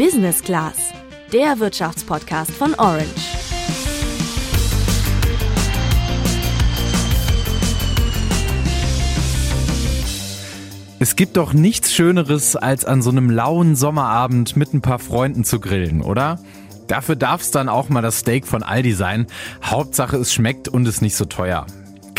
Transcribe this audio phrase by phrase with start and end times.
[0.00, 0.94] Business Class,
[1.30, 3.04] der Wirtschaftspodcast von Orange.
[10.98, 15.44] Es gibt doch nichts Schöneres, als an so einem lauen Sommerabend mit ein paar Freunden
[15.44, 16.38] zu grillen, oder?
[16.86, 19.26] Dafür darf es dann auch mal das Steak von Aldi sein.
[19.62, 21.66] Hauptsache es schmeckt und ist nicht so teuer.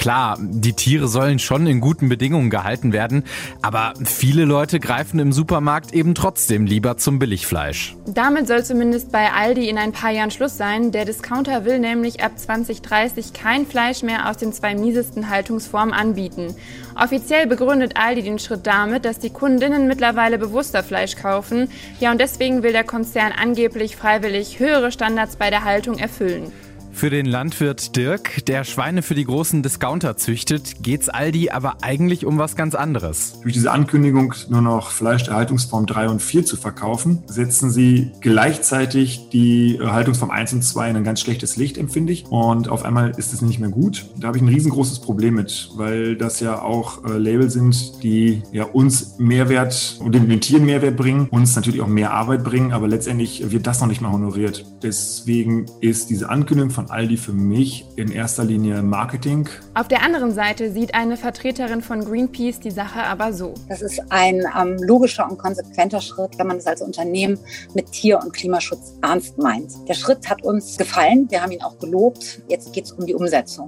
[0.01, 3.23] Klar, die Tiere sollen schon in guten Bedingungen gehalten werden,
[3.61, 7.95] aber viele Leute greifen im Supermarkt eben trotzdem lieber zum Billigfleisch.
[8.07, 10.91] Damit soll zumindest bei Aldi in ein paar Jahren Schluss sein.
[10.91, 16.55] Der Discounter will nämlich ab 2030 kein Fleisch mehr aus den zwei miesesten Haltungsformen anbieten.
[16.99, 21.69] Offiziell begründet Aldi den Schritt damit, dass die Kundinnen mittlerweile bewusster Fleisch kaufen.
[21.99, 26.51] Ja, und deswegen will der Konzern angeblich freiwillig höhere Standards bei der Haltung erfüllen.
[26.93, 32.25] Für den Landwirt Dirk, der Schweine für die großen Discounter züchtet, geht's Aldi aber eigentlich
[32.25, 33.39] um was ganz anderes.
[33.41, 38.11] Durch diese Ankündigung, nur noch Fleisch der Haltungsform 3 und 4 zu verkaufen, setzen sie
[38.19, 42.25] gleichzeitig die Haltungsform 1 und 2 in ein ganz schlechtes Licht, empfinde ich.
[42.27, 44.05] Und auf einmal ist es nicht mehr gut.
[44.19, 48.43] Da habe ich ein riesengroßes Problem mit, weil das ja auch äh, Label sind, die
[48.51, 52.73] ja uns Mehrwert und den, den Tieren Mehrwert bringen, uns natürlich auch mehr Arbeit bringen,
[52.73, 54.65] aber letztendlich wird das noch nicht mal honoriert.
[54.83, 59.47] Deswegen ist diese Ankündigung von von Aldi für mich in erster Linie Marketing.
[59.75, 63.53] Auf der anderen Seite sieht eine Vertreterin von Greenpeace die Sache aber so.
[63.69, 67.37] Das ist ein ähm, logischer und konsequenter Schritt, wenn man es als Unternehmen
[67.75, 69.71] mit Tier- und Klimaschutz ernst meint.
[69.87, 72.41] Der Schritt hat uns gefallen, wir haben ihn auch gelobt.
[72.47, 73.67] Jetzt geht es um die Umsetzung.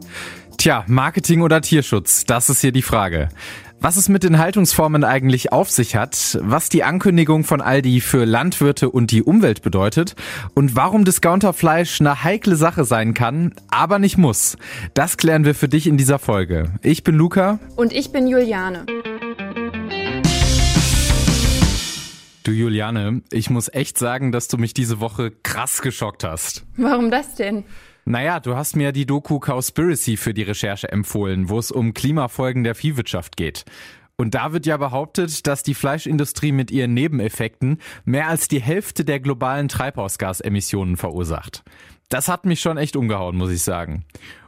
[0.57, 3.29] Tja, Marketing oder Tierschutz, das ist hier die Frage.
[3.83, 8.23] Was es mit den Haltungsformen eigentlich auf sich hat, was die Ankündigung von Aldi für
[8.23, 10.15] Landwirte und die Umwelt bedeutet
[10.53, 14.55] und warum Discounterfleisch eine heikle Sache sein kann, aber nicht muss.
[14.93, 16.71] Das klären wir für dich in dieser Folge.
[16.81, 17.59] Ich bin Luca.
[17.75, 18.85] Und ich bin Juliane.
[22.43, 26.63] Du Juliane, ich muss echt sagen, dass du mich diese Woche krass geschockt hast.
[26.77, 27.65] Warum das denn?
[28.05, 32.63] Naja, du hast mir die Doku Cowspiracy für die Recherche empfohlen, wo es um Klimafolgen
[32.63, 33.63] der Viehwirtschaft geht.
[34.15, 39.05] Und da wird ja behauptet, dass die Fleischindustrie mit ihren Nebeneffekten mehr als die Hälfte
[39.05, 41.63] der globalen Treibhausgasemissionen verursacht.
[42.09, 44.05] Das hat mich schon echt umgehauen, muss ich sagen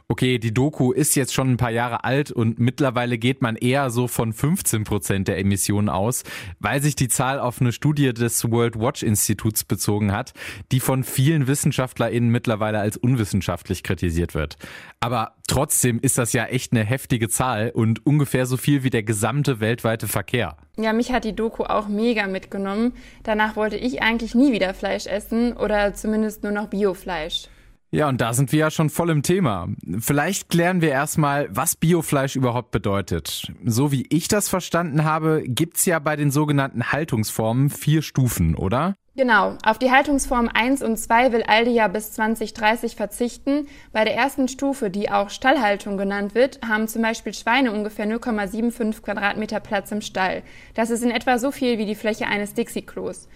[0.08, 3.90] okay, die Doku ist jetzt schon ein paar Jahre alt und mittlerweile geht man eher
[3.90, 6.22] so von 15 Prozent der Emissionen aus,
[6.60, 10.32] weil sich die Zahl auf eine Studie des World Watch Instituts bezogen hat,
[10.70, 14.56] die von vielen WissenschaftlerInnen mittlerweile als unwissenschaftlich kritisiert wird.
[15.00, 19.02] Aber trotzdem ist das ja echt eine heftige Zahl und ungefähr so viel wie der
[19.02, 20.56] gesamte weltweite Verkehr.
[20.76, 22.92] Ja, mich hat die Doku auch mega mitgenommen.
[23.24, 27.48] Danach wollte ich eigentlich nie wieder Fleisch essen oder zumindest nur noch Biofleisch.
[27.90, 29.68] Ja, und da sind wir ja schon voll im Thema.
[30.00, 33.52] Vielleicht klären wir erstmal, was Biofleisch überhaupt bedeutet.
[33.64, 38.96] So wie ich das verstanden habe, gibt's ja bei den sogenannten Haltungsformen vier Stufen, oder?
[39.16, 43.66] Genau, auf die Haltungsform 1 und 2 will Aldi ja bis 2030 verzichten.
[43.90, 49.00] Bei der ersten Stufe, die auch Stallhaltung genannt wird, haben zum Beispiel Schweine ungefähr 0,75
[49.00, 50.42] Quadratmeter Platz im Stall.
[50.74, 53.26] Das ist in etwa so viel wie die Fläche eines Dixie-Klos.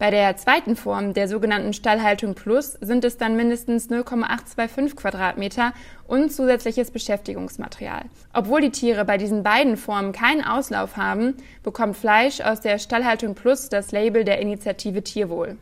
[0.00, 5.74] Bei der zweiten Form, der sogenannten Stallhaltung Plus, sind es dann mindestens 0,825 Quadratmeter
[6.08, 8.06] und zusätzliches Beschäftigungsmaterial.
[8.32, 13.34] Obwohl die Tiere bei diesen beiden Formen keinen Auslauf haben, bekommt Fleisch aus der Stallhaltung
[13.34, 15.58] Plus das Label der Initiative Tierwohl.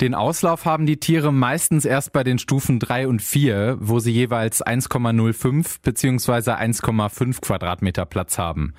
[0.00, 4.10] Den Auslauf haben die Tiere meistens erst bei den Stufen 3 und 4, wo sie
[4.10, 6.32] jeweils 1,05 bzw.
[6.52, 8.74] 1,5 Quadratmeter Platz haben.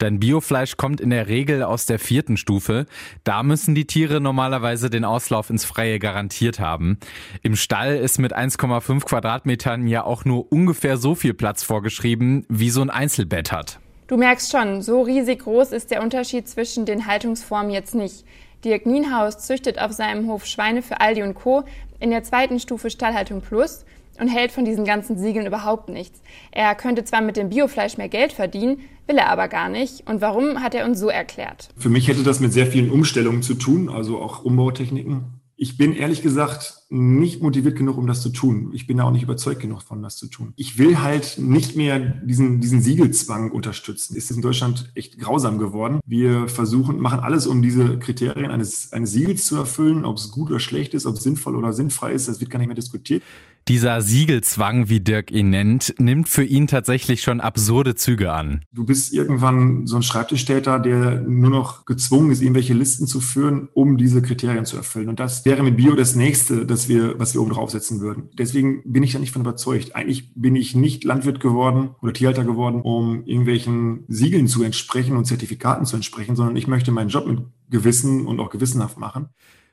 [0.00, 2.86] Denn Biofleisch kommt in der Regel aus der vierten Stufe.
[3.24, 6.98] Da müssen die Tiere normalerweise den Auslauf ins Freie garantiert haben.
[7.42, 12.70] Im Stall ist mit 1,5 Quadratmetern ja auch nur ungefähr so viel Platz vorgeschrieben, wie
[12.70, 13.80] so ein Einzelbett hat.
[14.06, 18.24] Du merkst schon, so riesig groß ist der Unterschied zwischen den Haltungsformen jetzt nicht.
[18.64, 21.64] Dirk Nienhaus züchtet auf seinem Hof Schweine für Aldi und Co.
[22.00, 23.84] in der zweiten Stufe Stallhaltung Plus
[24.20, 26.20] und hält von diesen ganzen Siegeln überhaupt nichts.
[26.50, 30.08] Er könnte zwar mit dem Biofleisch mehr Geld verdienen, will er aber gar nicht.
[30.08, 31.68] Und warum hat er uns so erklärt?
[31.76, 35.40] Für mich hätte das mit sehr vielen Umstellungen zu tun, also auch Umbautechniken.
[35.56, 38.70] Ich bin ehrlich gesagt nicht motiviert genug, um das zu tun.
[38.72, 40.52] Ich bin da auch nicht überzeugt genug von, das zu tun.
[40.56, 44.16] Ich will halt nicht mehr diesen, diesen Siegelzwang unterstützen.
[44.16, 46.00] Es ist in Deutschland echt grausam geworden.
[46.06, 50.04] Wir versuchen, machen alles, um diese Kriterien eines, eines Siegels zu erfüllen.
[50.04, 52.58] Ob es gut oder schlecht ist, ob es sinnvoll oder sinnfrei ist, das wird gar
[52.58, 53.22] nicht mehr diskutiert.
[53.68, 58.62] Dieser Siegelzwang, wie Dirk ihn nennt, nimmt für ihn tatsächlich schon absurde Züge an.
[58.72, 63.68] Du bist irgendwann so ein Schreibtischtäter, der nur noch gezwungen ist, irgendwelche Listen zu führen,
[63.74, 65.10] um diese Kriterien zu erfüllen.
[65.10, 68.28] Und das wäre mit Bio das nächste, das wir, was wir oben draufsetzen würden.
[68.38, 69.96] Deswegen bin ich da nicht von überzeugt.
[69.96, 75.24] Eigentlich bin ich nicht Landwirt geworden oder Tierhalter geworden, um irgendwelchen Siegeln zu entsprechen und
[75.24, 79.30] Zertifikaten zu entsprechen, sondern ich möchte meinen Job mit Gewissen und auch gewissenhaft machen.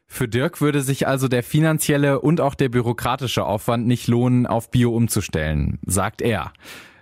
[0.08, 4.72] Für Dirk würde sich also der finanzielle und auch der bürokratische Aufwand nicht lohnen, auf
[4.72, 6.54] Bio umzustellen, sagt er.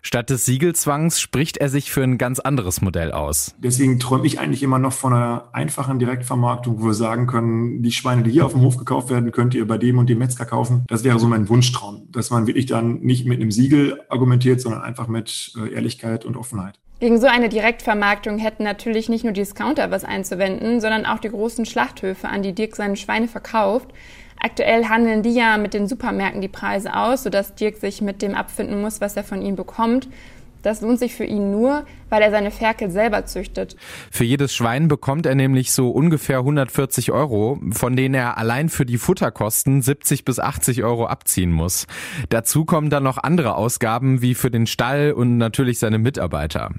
[0.05, 3.55] Statt des Siegelzwangs spricht er sich für ein ganz anderes Modell aus.
[3.57, 7.91] Deswegen träume ich eigentlich immer noch von einer einfachen Direktvermarktung, wo wir sagen können, die
[7.94, 10.45] Schweine, die hier auf dem Hof gekauft werden, könnt ihr bei dem und dem Metzger
[10.45, 10.83] kaufen.
[10.88, 14.81] Das wäre so mein Wunschtraum, dass man wirklich dann nicht mit einem Siegel argumentiert, sondern
[14.81, 16.79] einfach mit äh, Ehrlichkeit und Offenheit.
[16.99, 21.65] Gegen so eine Direktvermarktung hätten natürlich nicht nur Discounter was einzuwenden, sondern auch die großen
[21.65, 23.94] Schlachthöfe, an die Dirk seine Schweine verkauft.
[24.45, 28.36] Aktuell handeln die ja mit den Supermärkten die Preise aus, sodass Dirk sich mit dem
[28.36, 30.10] abfinden muss, was er von ihnen bekommt.
[30.63, 33.75] Das lohnt sich für ihn nur, weil er seine Ferkel selber züchtet.
[34.10, 38.86] Für jedes Schwein bekommt er nämlich so ungefähr 140 Euro, von denen er allein für
[38.86, 41.86] die Futterkosten 70 bis 80 Euro abziehen muss.
[42.30, 46.71] Dazu kommen dann noch andere Ausgaben wie für den Stall und natürlich seine Mitarbeiter.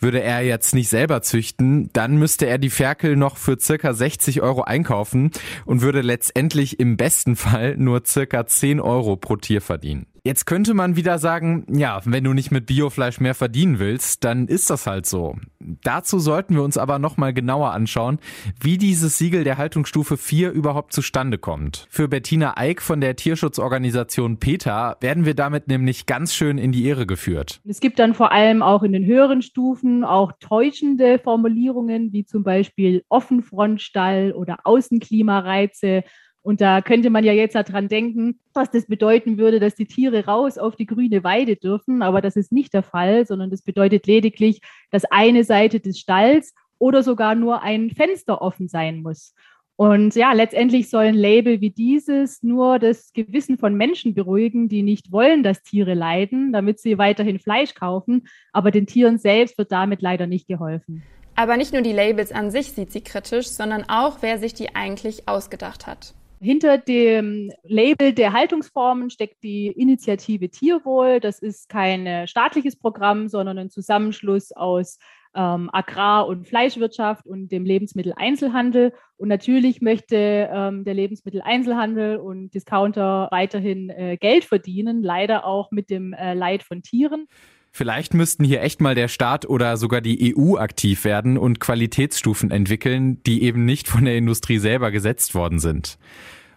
[0.00, 4.40] Würde er jetzt nicht selber züchten, dann müsste er die Ferkel noch für circa 60
[4.40, 5.30] Euro einkaufen
[5.66, 10.06] und würde letztendlich im besten Fall nur circa 10 Euro pro Tier verdienen.
[10.26, 14.48] Jetzt könnte man wieder sagen, ja, wenn du nicht mit Biofleisch mehr verdienen willst, dann
[14.48, 15.36] ist das halt so.
[15.84, 18.18] Dazu sollten wir uns aber nochmal genauer anschauen,
[18.60, 21.86] wie dieses Siegel der Haltungsstufe 4 überhaupt zustande kommt.
[21.90, 26.86] Für Bettina Eick von der Tierschutzorganisation PETA werden wir damit nämlich ganz schön in die
[26.86, 27.60] Ehre geführt.
[27.64, 32.42] Es gibt dann vor allem auch in den höheren Stufen auch täuschende Formulierungen, wie zum
[32.42, 36.02] Beispiel Offenfrontstall oder Außenklimareize
[36.46, 40.26] und da könnte man ja jetzt daran denken, was das bedeuten würde, dass die Tiere
[40.26, 42.02] raus auf die grüne Weide dürfen.
[42.02, 44.60] Aber das ist nicht der Fall, sondern das bedeutet lediglich,
[44.92, 49.34] dass eine Seite des Stalls oder sogar nur ein Fenster offen sein muss.
[49.74, 55.10] Und ja, letztendlich sollen Label wie dieses nur das Gewissen von Menschen beruhigen, die nicht
[55.10, 58.28] wollen, dass Tiere leiden, damit sie weiterhin Fleisch kaufen.
[58.52, 61.02] Aber den Tieren selbst wird damit leider nicht geholfen.
[61.34, 64.76] Aber nicht nur die Labels an sich sieht sie kritisch, sondern auch, wer sich die
[64.76, 66.14] eigentlich ausgedacht hat.
[66.40, 71.18] Hinter dem Label der Haltungsformen steckt die Initiative Tierwohl.
[71.20, 74.98] Das ist kein staatliches Programm, sondern ein Zusammenschluss aus
[75.36, 78.92] ähm, Agrar- und Fleischwirtschaft und dem Lebensmitteleinzelhandel.
[79.16, 85.90] Und natürlich möchte ähm, der Lebensmitteleinzelhandel und Discounter weiterhin äh, Geld verdienen, leider auch mit
[85.90, 87.28] dem äh, Leid von Tieren.
[87.76, 92.50] Vielleicht müssten hier echt mal der Staat oder sogar die EU aktiv werden und Qualitätsstufen
[92.50, 95.98] entwickeln, die eben nicht von der Industrie selber gesetzt worden sind.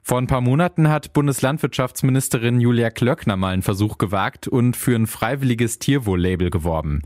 [0.01, 5.07] Vor ein paar Monaten hat Bundeslandwirtschaftsministerin Julia Klöckner mal einen Versuch gewagt und für ein
[5.07, 7.01] freiwilliges Tierwohl-Label geworben.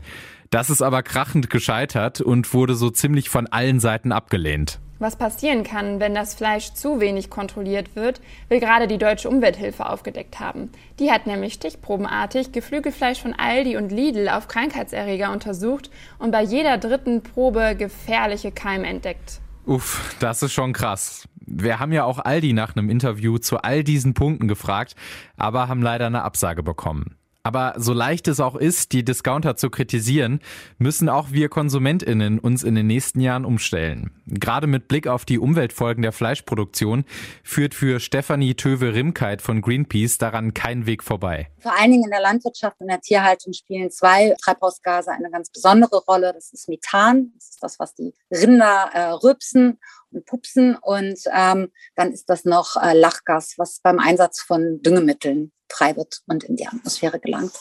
[0.48, 4.78] Das ist aber krachend gescheitert und wurde so ziemlich von allen Seiten abgelehnt.
[4.98, 9.88] Was passieren kann, wenn das Fleisch zu wenig kontrolliert wird, will gerade die Deutsche Umwelthilfe
[9.88, 10.70] aufgedeckt haben.
[11.00, 16.78] Die hat nämlich stichprobenartig Geflügelfleisch von Aldi und Lidl auf Krankheitserreger untersucht und bei jeder
[16.78, 19.40] dritten Probe gefährliche Keime entdeckt.
[19.66, 21.26] Uff, das ist schon krass.
[21.46, 24.94] Wir haben ja auch Aldi nach einem Interview zu all diesen Punkten gefragt,
[25.36, 27.16] aber haben leider eine Absage bekommen.
[27.46, 30.40] Aber so leicht es auch ist, die Discounter zu kritisieren,
[30.78, 34.10] müssen auch wir KonsumentInnen uns in den nächsten Jahren umstellen.
[34.26, 37.04] Gerade mit Blick auf die Umweltfolgen der Fleischproduktion
[37.42, 41.50] führt für Stefanie Töwe-Rimkeit von Greenpeace daran kein Weg vorbei.
[41.58, 46.02] Vor allen Dingen in der Landwirtschaft und der Tierhaltung spielen zwei Treibhausgase eine ganz besondere
[46.08, 46.32] Rolle.
[46.32, 49.78] Das ist Methan, das ist das, was die Rinder äh, rübsen
[50.12, 50.76] und pupsen.
[50.80, 56.20] Und ähm, dann ist das noch äh, Lachgas, was beim Einsatz von Düngemitteln frei wird
[56.26, 57.52] und in die Atmosphäre gelangt.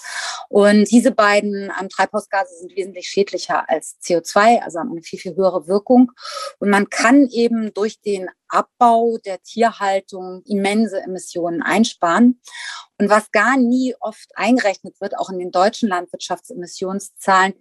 [0.49, 5.35] Und diese beiden ähm, Treibhausgase sind wesentlich schädlicher als CO2, also haben eine viel, viel
[5.35, 6.11] höhere Wirkung.
[6.59, 12.39] Und man kann eben durch den Abbau der Tierhaltung immense Emissionen einsparen.
[12.99, 17.53] Und was gar nie oft eingerechnet wird, auch in den deutschen Landwirtschaftsemissionszahlen,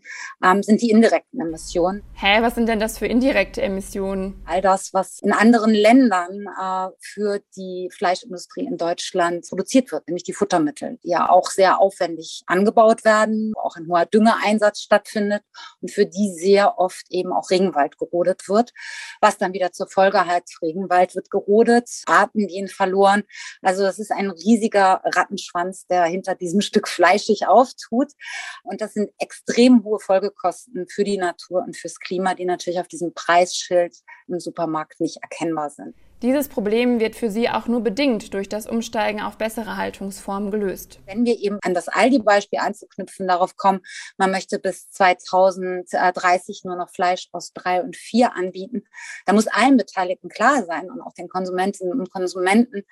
[0.45, 2.05] ähm, sind die indirekten Emissionen.
[2.15, 4.43] Hä, was sind denn das für indirekte Emissionen?
[4.47, 10.23] All das, was in anderen Ländern äh, für die Fleischindustrie in Deutschland produziert wird, nämlich
[10.23, 15.43] die Futtermittel, die ja auch sehr aufwendig angebaut werden, auch ein hoher Düngeeinsatz stattfindet
[15.81, 18.73] und für die sehr oft eben auch Regenwald gerodet wird,
[19.21, 20.45] was dann wieder zur Folge hat,
[20.83, 23.25] Regenwald wird gerodet, Arten gehen verloren.
[23.61, 28.13] Also das ist ein riesiger Rattenschwanz, der hinter diesem Stück Fleisch sich auftut.
[28.65, 32.89] Und das sind extrem hohe Folgekosten für die Natur und fürs Klima, die natürlich auf
[32.89, 33.97] diesem Preisschild
[34.29, 35.95] im Supermarkt nicht erkennbar sind.
[36.23, 41.01] Dieses Problem wird für Sie auch nur bedingt durch das Umsteigen auf bessere Haltungsformen gelöst.
[41.05, 43.81] Wenn wir eben an das Aldi-Beispiel anzuknüpfen, darauf kommen,
[44.19, 48.85] man möchte bis 2030 nur noch Fleisch aus drei und vier anbieten,
[49.27, 52.85] da muss allen Beteiligten klar sein und auch den Konsumentinnen und Konsumenten,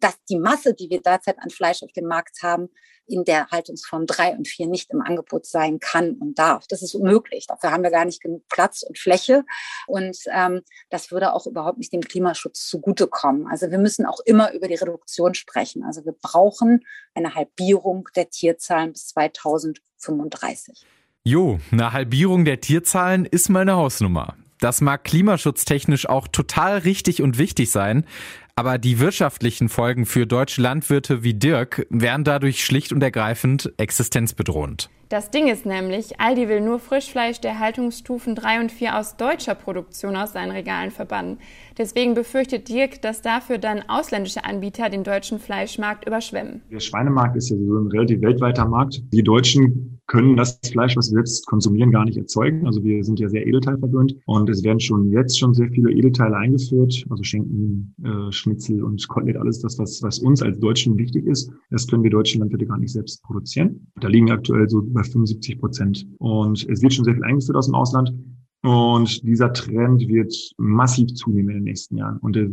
[0.00, 2.68] dass die Masse, die wir derzeit an Fleisch auf dem Markt haben,
[3.06, 6.66] in der Haltungsform drei und vier nicht im Angebot sein kann und darf.
[6.68, 7.46] Das ist unmöglich.
[7.46, 9.44] Dafür haben wir gar nicht genug Platz und Fläche.
[9.86, 13.46] Und ähm, das würde auch überhaupt nicht dem Klimaschutz zugutekommen.
[13.46, 15.84] Also wir müssen auch immer über die Reduktion sprechen.
[15.84, 20.86] Also wir brauchen eine Halbierung der Tierzahlen bis 2035.
[21.22, 24.36] Jo, eine Halbierung der Tierzahlen ist meine Hausnummer.
[24.58, 28.06] Das mag klimaschutztechnisch auch total richtig und wichtig sein,
[28.54, 34.88] aber die wirtschaftlichen Folgen für deutsche Landwirte wie Dirk wären dadurch schlicht und ergreifend existenzbedrohend.
[35.12, 39.54] Das Ding ist nämlich, Aldi will nur Frischfleisch der Haltungsstufen 3 und 4 aus deutscher
[39.54, 41.38] Produktion aus seinen Regalen verbannen.
[41.82, 46.62] Deswegen befürchtet Dirk, dass dafür dann ausländische Anbieter den deutschen Fleischmarkt überschwemmen.
[46.70, 49.02] Der Schweinemarkt ist ja so ein relativ weltweiter Markt.
[49.12, 52.68] Die Deutschen können das Fleisch, was wir selbst konsumieren, gar nicht erzeugen.
[52.68, 56.36] Also wir sind ja sehr edelteilverwöhnt und es werden schon jetzt schon sehr viele Edelteile
[56.36, 61.26] eingeführt, also Schenken, äh, Schnitzel und Kotelett, alles das, was, was uns als Deutschen wichtig
[61.26, 61.50] ist.
[61.70, 63.88] Das können wir deutschen Landwirte gar nicht selbst produzieren.
[64.00, 66.06] Da liegen aktuell so bei 75 Prozent.
[66.18, 68.14] Und es wird schon sehr viel eingeführt aus dem Ausland.
[68.62, 72.18] Und dieser Trend wird massiv zunehmen in den nächsten Jahren.
[72.18, 72.48] Und äh,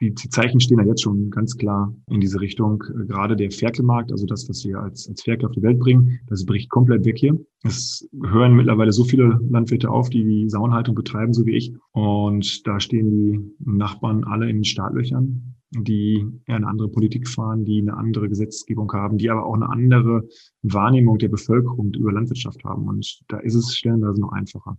[0.00, 2.84] die, Zeichen stehen ja jetzt schon ganz klar in diese Richtung.
[2.88, 6.20] Äh, gerade der Ferkelmarkt, also das, was wir als, als Ferkel auf die Welt bringen,
[6.28, 7.36] das bricht komplett weg hier.
[7.64, 11.74] Es hören mittlerweile so viele Landwirte auf, die die Sauenhaltung betreiben, so wie ich.
[11.92, 17.80] Und da stehen die Nachbarn alle in den Startlöchern die eine andere Politik fahren, die
[17.80, 20.28] eine andere Gesetzgebung haben, die aber auch eine andere
[20.62, 22.88] Wahrnehmung der Bevölkerung über Landwirtschaft haben.
[22.88, 24.78] Und da ist es stellenweise noch einfacher.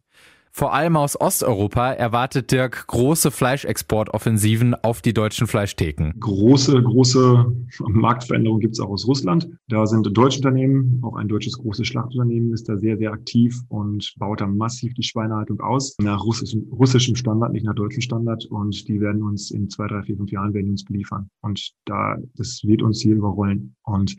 [0.51, 6.13] Vor allem aus Osteuropa erwartet Dirk große Fleischexportoffensiven auf die deutschen Fleischtheken.
[6.19, 7.45] Große, große
[7.87, 9.47] Marktveränderungen gibt es auch aus Russland.
[9.67, 14.13] Da sind deutsche Unternehmen, auch ein deutsches großes Schlachtunternehmen ist da sehr, sehr aktiv und
[14.17, 15.95] baut da massiv die Schweinehaltung aus.
[15.99, 18.45] Nach russischem, russischem Standard, nicht nach deutschem Standard.
[18.45, 21.29] Und die werden uns in zwei, drei, vier, fünf Jahren werden uns beliefern.
[21.41, 23.75] Und da, das wird uns hier überrollen.
[23.83, 24.15] Und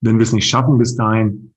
[0.00, 1.52] wenn wir es nicht schaffen bis dahin,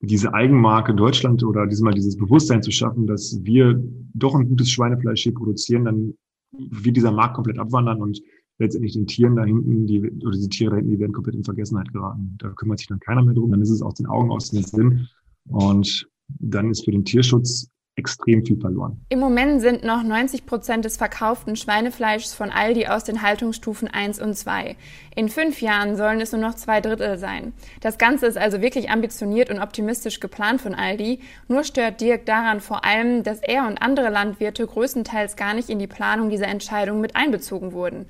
[0.00, 3.82] diese Eigenmarke Deutschland oder diesmal dieses Bewusstsein zu schaffen, dass wir
[4.14, 6.14] doch ein gutes Schweinefleisch hier produzieren, dann
[6.52, 8.20] wird dieser Markt komplett abwandern und
[8.58, 11.44] letztendlich den Tieren da hinten, die, oder die Tiere da hinten, die werden komplett in
[11.44, 12.36] Vergessenheit geraten.
[12.38, 14.62] Da kümmert sich dann keiner mehr drum, dann ist es aus den Augen, aus dem
[14.62, 15.08] Sinn.
[15.48, 19.04] Und dann ist für den Tierschutz extrem viel verloren.
[19.10, 24.20] Im Moment sind noch 90 Prozent des verkauften Schweinefleischs von Aldi aus den Haltungsstufen 1
[24.20, 24.76] und 2.
[25.14, 27.52] In fünf Jahren sollen es nur noch zwei Drittel sein.
[27.80, 31.20] Das Ganze ist also wirklich ambitioniert und optimistisch geplant von Aldi.
[31.46, 35.78] Nur stört Dirk daran vor allem, dass er und andere Landwirte größtenteils gar nicht in
[35.78, 38.06] die Planung dieser Entscheidung mit einbezogen wurden.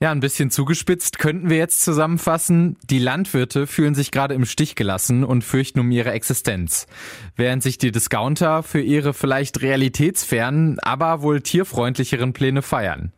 [0.00, 2.76] Ja, ein bisschen zugespitzt könnten wir jetzt zusammenfassen.
[2.88, 6.86] Die Landwirte fühlen sich gerade im Stich gelassen und fürchten um ihre Existenz.
[7.34, 13.12] Während sich die Discounter für ihre vielleicht realitätsfernen, aber wohl tierfreundlicheren Pläne feiern.